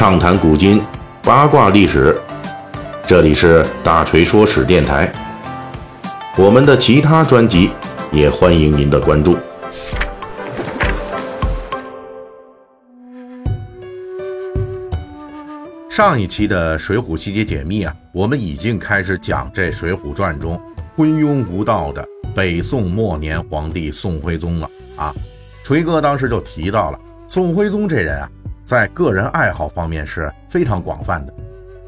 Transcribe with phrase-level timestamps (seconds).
[0.00, 0.82] 畅谈古今，
[1.22, 2.18] 八卦历史。
[3.06, 5.12] 这里是大锤说史电台。
[6.38, 7.70] 我们的其他专辑
[8.10, 9.36] 也欢迎您的关注。
[15.90, 20.58] 上一期的《水浒细节解密》啊，我们已经开始讲这《水浒传》中
[20.96, 22.02] 昏庸无道的
[22.34, 25.14] 北宋末年皇帝宋徽宗了啊。
[25.62, 26.98] 锤哥当时就提到了
[27.28, 28.30] 宋徽宗这人啊。
[28.70, 31.34] 在个人爱好方面是非常广泛的，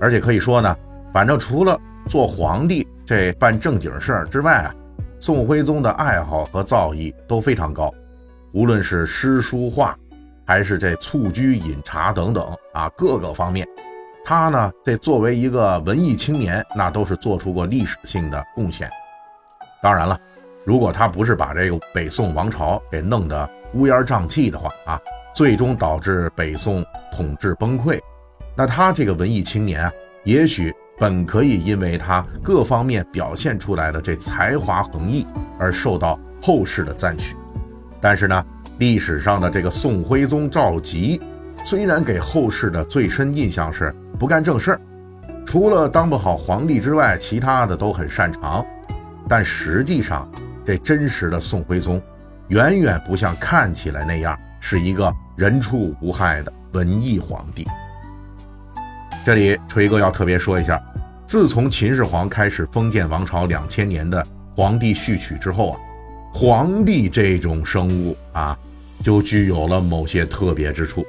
[0.00, 0.76] 而且可以说呢，
[1.12, 4.74] 反正除了做皇帝这办正经事儿之外啊，
[5.20, 7.94] 宋徽宗的爱好和造诣都非常高，
[8.52, 9.94] 无论是诗书画，
[10.44, 13.64] 还是这蹴鞠饮茶等等啊，各个方面，
[14.24, 18.90] 他呢这作为一个文艺青年，那都是做出过历史性的贡献。
[19.80, 20.18] 当然了，
[20.66, 25.00] 如果他不是把这个北宋王朝给弄得乌烟瘴气的话啊。
[25.34, 27.98] 最终导致北宋统治崩溃，
[28.54, 29.92] 那他这个文艺青年啊，
[30.24, 35.26] 也许本可以因为他各方面表现出来的这才华横溢
[35.58, 37.34] 而受到后世的赞许。
[38.00, 38.44] 但是呢，
[38.78, 41.20] 历史上的这个宋徽宗赵佶，
[41.64, 44.80] 虽然给后世的最深印象是不干正事儿，
[45.46, 48.64] 除了当不好皇帝之外，其他的都很擅长，
[49.28, 50.30] 但实际上
[50.64, 52.00] 这真实的宋徽宗，
[52.48, 54.38] 远远不像看起来那样。
[54.62, 57.66] 是一个人畜无害的文艺皇帝。
[59.24, 60.80] 这里锤哥要特别说一下，
[61.26, 64.24] 自从秦始皇开始封建王朝两千年的
[64.54, 65.80] 皇帝序曲之后啊，
[66.32, 68.56] 皇帝这种生物啊，
[69.02, 71.04] 就具有了某些特别之处。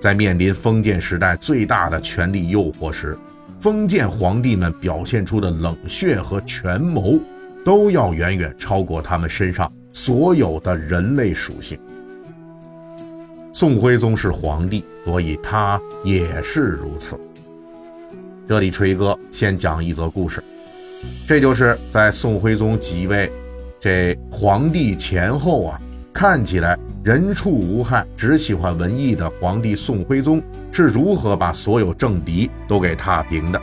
[0.00, 3.16] 在面临封建时代最大的权力诱惑时，
[3.60, 7.10] 封建皇帝们表现出的冷血和权谋，
[7.64, 11.78] 都要远远超过他们身上所有的人类属性。
[13.58, 17.18] 宋徽宗是皇帝，所以他也是如此。
[18.46, 20.40] 这里锤哥先讲一则故事，
[21.26, 23.28] 这就是在宋徽宗即位
[23.76, 25.78] 这皇帝前后啊，
[26.12, 30.40] 看起来人畜无害，只喜欢文艺的皇帝宋徽宗
[30.70, 33.60] 是如何把所有政敌都给踏平的。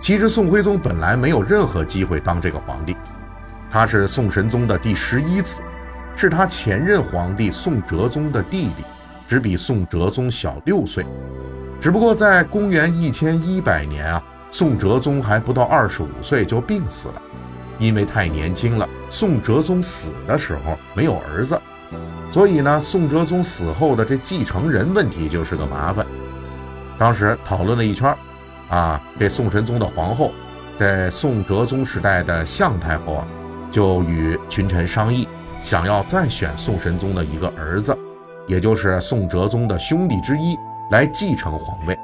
[0.00, 2.96] 其实宋徽宗本来没有任何机会当这个皇帝，
[3.72, 5.60] 他是宋神宗的第十一子。
[6.20, 8.82] 是他前任皇帝宋哲宗的弟弟，
[9.28, 11.06] 只比宋哲宗小六岁。
[11.80, 14.20] 只不过在公元一千一百年啊，
[14.50, 17.22] 宋哲宗还不到二十五岁就病死了，
[17.78, 18.88] 因为太年轻了。
[19.08, 21.56] 宋哲宗死的时候没有儿子，
[22.32, 26.04] 所以呢，宋哲宗死后的这继承人问题就是个麻烦。
[26.98, 28.12] 当时讨论了一圈，
[28.70, 30.32] 啊，这宋神宗的皇后，
[30.80, 33.28] 在宋哲宗时代的向太后啊，
[33.70, 35.28] 就与群臣商议。
[35.60, 37.96] 想要再选宋神宗的一个儿子，
[38.46, 40.56] 也就是宋哲宗的兄弟之一
[40.90, 41.98] 来继承皇位。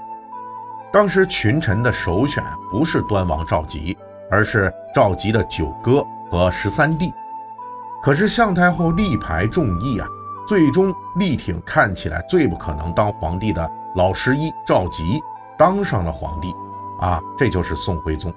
[0.92, 3.96] 当时群臣的首选不是端王赵佶，
[4.30, 7.12] 而是赵佶的九哥和十三弟。
[8.02, 10.06] 可是向太后力排众议啊，
[10.46, 15.20] 最终力挺看起来最不可能当皇帝的老十一赵佶，
[15.56, 16.52] 当上了皇帝。
[17.00, 18.32] 啊，这就是宋徽宗。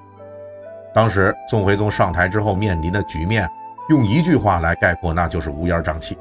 [0.93, 3.49] 当时宋徽宗上台之后面临的局面。
[3.89, 6.17] 用一句话来概括，那就是乌烟瘴气。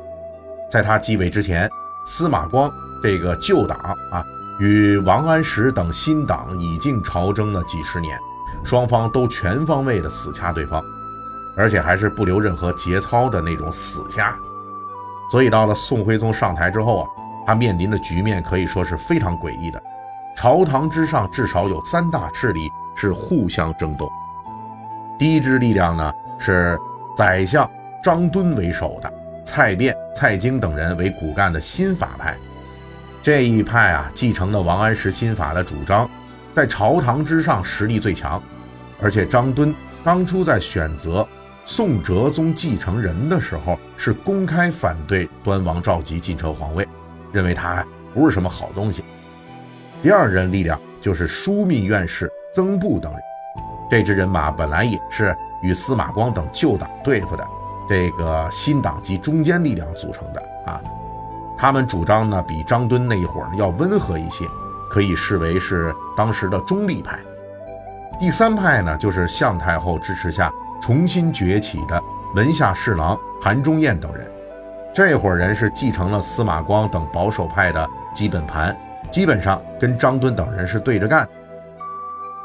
[0.70, 1.68] 在他继位之前，
[2.06, 2.72] 司马光
[3.02, 3.78] 这个旧党
[4.10, 4.24] 啊，
[4.60, 8.16] 与王安石等新党已经朝争了几十年，
[8.64, 10.80] 双方都全方位的死掐对方，
[11.56, 14.36] 而且还是不留任何节操的那种死掐。
[15.30, 17.08] 所以到了宋徽宗上台之后啊，
[17.44, 19.82] 他面临的局面可以说是非常诡异的。
[20.36, 24.08] 朝堂之上至少有三大势力是互相争斗。
[25.18, 26.78] 第一支力量呢是。
[27.16, 27.68] 宰相
[28.02, 29.10] 张敦为首的
[29.42, 32.36] 蔡卞、蔡京等人为骨干的新法派，
[33.22, 36.06] 这一派啊，继承了王安石新法的主张，
[36.52, 38.42] 在朝堂之上实力最强。
[39.00, 41.26] 而且张敦当初在选择
[41.64, 46.86] 宋哲宗继承人的时候，是公开反对端王赵佶继承皇位，
[47.32, 49.02] 认为他不是什么好东西。
[50.02, 53.20] 第二人力量就是枢密院士曾布等人，
[53.90, 55.34] 这支人马本来也是。
[55.62, 57.46] 与司马光等旧党对付的
[57.88, 60.80] 这个新党及中间力量组成的啊，
[61.56, 64.44] 他们主张呢比张敦那一伙儿要温和一些，
[64.90, 67.18] 可以视为是当时的中立派。
[68.18, 70.50] 第三派呢就是向太后支持下
[70.80, 72.02] 重新崛起的
[72.34, 74.30] 门下侍郎韩忠彦等人，
[74.92, 78.76] 这伙人是继承了司马光等保守派的基本盘，
[79.10, 81.28] 基本上跟张敦等人是对着干。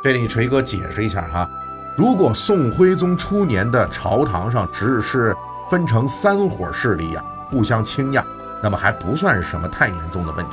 [0.04, 1.50] 这里锤哥解释一下哈。
[1.98, 5.36] 如果宋徽宗初年的朝堂上只是
[5.70, 8.24] 分成三伙势力呀，互相倾轧，
[8.64, 10.52] 那么还不算是什么太严重的问题。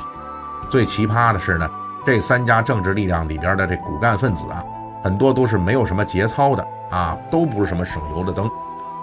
[0.69, 1.69] 最奇葩的是呢，
[2.05, 4.63] 这三家政治力量里边的这骨干分子啊，
[5.03, 8.49] 很多都是没有什么节操的啊，都不是什么省油的灯。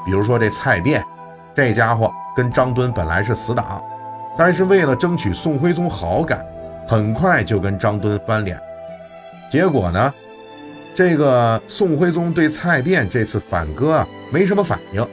[0.04, 1.02] 比如说这蔡卞，
[1.54, 3.82] 这家伙跟张敦本来是死党，
[4.36, 6.44] 但是为了争取宋徽宗好感，
[6.86, 8.60] 很快就跟张敦翻脸。
[9.50, 10.12] 结果呢，
[10.96, 15.06] 这个宋徽宗对蔡卞这次反戈啊没什么反应，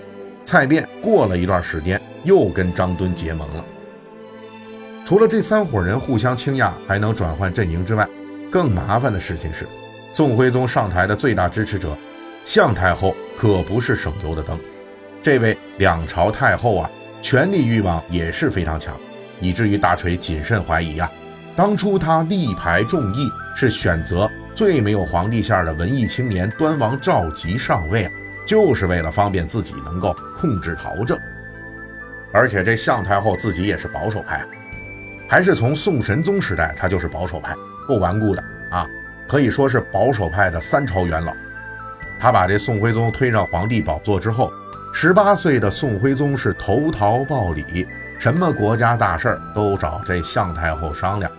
[0.45, 3.65] 蔡卞过了一段时间又跟张敦结盟了。
[5.03, 8.07] 除了这三伙人互相倾轧还能转换阵营之外，
[8.49, 9.67] 更麻烦的事情是，
[10.13, 11.97] 宋徽宗上台的最大支持者
[12.45, 14.57] 向太后可不是省油的灯。
[15.21, 16.89] 这位两朝太后啊，
[17.21, 18.95] 权力欲望也是非常强，
[19.41, 21.11] 以至于大锤谨慎怀疑啊，
[21.57, 28.11] 当初他力排众议是选择最没有皇帝馅的文艺青年端王赵佶上位啊，
[28.45, 31.17] 就是为了方便自己能够控制朝政。
[32.31, 34.45] 而且这向太后自己也是保守派。
[35.27, 37.55] 还是从宋神宗时代，他就是保守派，
[37.87, 38.87] 够顽固的啊，
[39.27, 41.33] 可以说是保守派的三朝元老。
[42.19, 44.51] 他把这宋徽宗推上皇帝宝座之后，
[44.93, 47.87] 十八岁的宋徽宗是投桃报李，
[48.19, 51.31] 什么国家大事儿都找这向太后商量，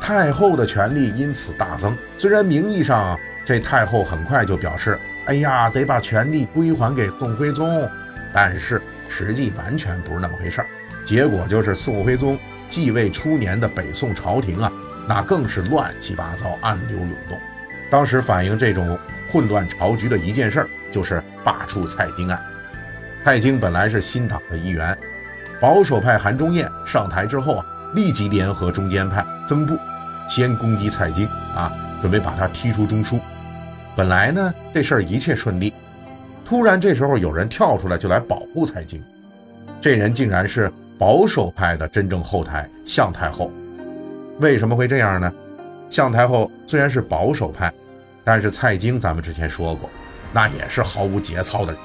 [0.00, 1.96] 太后的权力因此大增。
[2.16, 7.88] 虽然名义上这太后很快就表示，哎呀，得把权力归还给宋徽宗，
[8.32, 10.66] 但是实际完全不是那么回事儿。
[11.04, 12.38] 结果就是宋徽宗。
[12.68, 14.70] 继位初年的北宋朝廷啊，
[15.08, 17.36] 那更是乱七八糟，暗流涌动。
[17.90, 18.96] 当时反映这种
[19.28, 22.40] 混乱朝局的一件事儿，就是罢黜蔡京案。
[23.24, 24.96] 蔡京本来是新党的一员，
[25.60, 29.76] 保守派韩忠彦上台之后啊，立即联合中间派曾布，
[30.30, 33.20] 先攻击蔡京啊，准备把他踢出中枢。
[33.94, 35.74] 本来呢，这事儿一切顺利，
[36.44, 39.02] 突然这时候有人跳出来就来保护蔡京，
[39.80, 40.72] 这人竟然是。
[41.00, 43.50] 保守派的真正后台向太后，
[44.38, 45.32] 为什么会这样呢？
[45.88, 47.72] 向太后虽然是保守派，
[48.22, 49.88] 但是蔡京咱们之前说过，
[50.30, 51.80] 那也是毫无节操的人。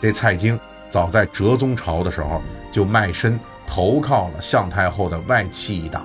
[0.00, 0.58] 这蔡京
[0.90, 2.40] 早在哲宗朝的时候
[2.72, 6.02] 就卖身投靠了向太后的外戚一党，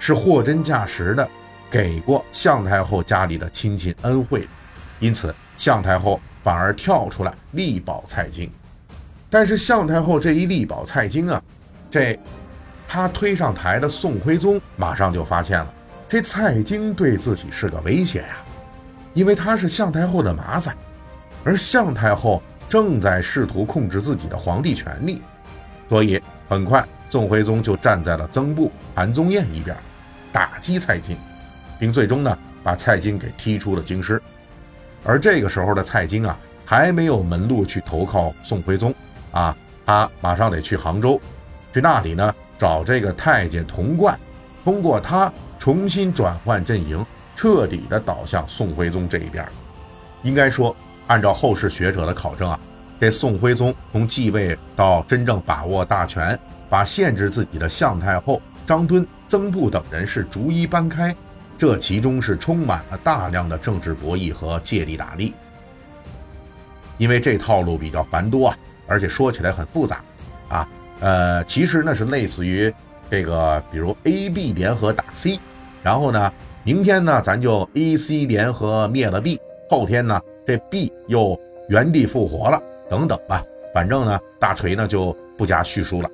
[0.00, 1.28] 是货真价实的
[1.70, 4.48] 给过向太后家里的亲戚恩惠，
[4.98, 8.50] 因此向太后反而跳出来力保蔡京。
[9.28, 11.40] 但是向太后这一力保蔡京啊，
[11.88, 12.18] 这
[12.88, 15.72] 他推上台的宋徽宗马上就发现了，
[16.08, 18.38] 这蔡京对自己是个威胁呀，
[19.14, 20.74] 因为他是向太后的马仔，
[21.44, 25.22] 而向太后正在试图控制自己的皇帝权力，
[25.88, 29.76] 所以很快宋徽宗就站在了曾布、韩宗彦一边，
[30.32, 31.16] 打击蔡京，
[31.78, 34.20] 并最终呢把蔡京给踢出了京师。
[35.04, 38.94] 而这个时候的蔡京啊，还没有门路去投靠宋徽宗。
[39.32, 39.56] 啊，
[39.86, 41.20] 他马上得去杭州，
[41.72, 44.18] 去那里呢找这个太监童贯，
[44.64, 47.04] 通过他重新转换阵营，
[47.34, 49.46] 彻底的倒向宋徽宗这一边。
[50.22, 50.74] 应该说，
[51.06, 52.58] 按照后世学者的考证啊，
[53.00, 56.38] 这宋徽宗从继位到真正把握大权，
[56.68, 61.14] 把限制自己的向太后、张敦、曾布等人是逐一搬开，
[61.58, 65.32] 这其中是充满了大量的政治博弈和借力打力。
[66.98, 68.56] 因为这套路比较繁多啊。
[68.86, 70.02] 而且说起来很复杂，
[70.48, 70.68] 啊，
[70.98, 72.74] 呃，其实呢是类似于
[73.08, 75.38] 这个，比如 A、B 联合打 C，
[75.80, 76.32] 然后呢，
[76.64, 79.38] 明天呢咱就 A、C 联合灭了 B，
[79.68, 81.38] 后天呢这 B 又
[81.68, 83.44] 原地复活了，等等吧。
[83.72, 86.10] 反正呢，大锤呢就不加叙述了。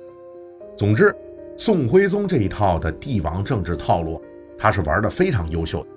[0.77, 1.11] 总之，
[1.57, 4.21] 宋徽宗这一套的帝王政治套路，
[4.59, 5.89] 他是玩的非常优秀的。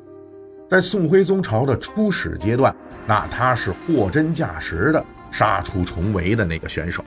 [0.67, 2.75] 在宋徽宗朝的初始阶段，
[3.07, 5.05] 那他是货真价实的。
[5.31, 7.05] 杀出重围的那个选手，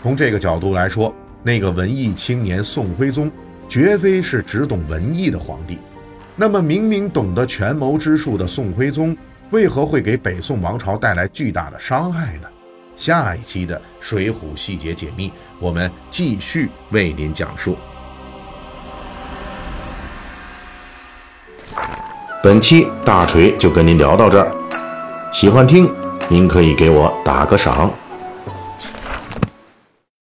[0.00, 3.30] 从这个角度来说，那个文艺青年宋徽宗
[3.68, 5.76] 绝非是只懂文艺的皇帝。
[6.34, 9.14] 那么，明明懂得权谋之术的宋徽宗，
[9.50, 12.48] 为何会给北宋王朝带来巨大的伤害呢？
[13.00, 17.74] 下一期的《水浒细节解密》，我们继续为您讲述。
[22.42, 24.52] 本期大锤就跟您聊到这儿，
[25.32, 25.90] 喜欢听。
[26.28, 27.90] 您可以给我打个赏。